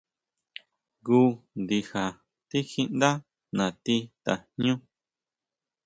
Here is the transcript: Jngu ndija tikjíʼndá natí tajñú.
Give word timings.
Jngu 0.99 1.19
ndija 1.61 2.03
tikjíʼndá 2.49 3.09
natí 3.57 3.95
tajñú. 4.23 4.73